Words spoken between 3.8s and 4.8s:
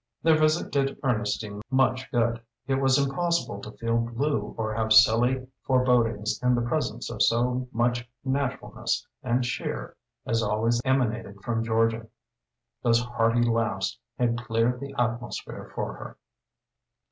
blue or